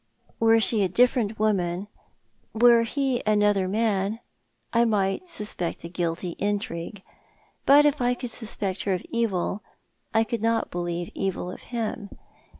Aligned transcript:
Were 0.39 0.59
she 0.59 0.81
a 0.83 0.89
different 0.89 1.37
woman, 1.37 1.87
were 2.53 2.81
he 2.81 3.21
another 3.27 3.67
man, 3.67 4.19
I 4.73 4.83
might 4.83 5.27
suspect 5.27 5.83
a 5.83 5.89
guilty 5.89 6.31
intrigue; 6.39 7.03
but 7.67 7.85
if 7.85 8.01
I 8.01 8.15
could 8.15 8.31
suspect 8.31 8.85
her 8.85 8.93
of 8.93 9.05
evil 9.11 9.61
I 10.11 10.23
could 10.23 10.41
not 10.41 10.71
believe 10.71 11.11
evil 11.13 11.51
of 11.51 11.61
him. 11.69 12.09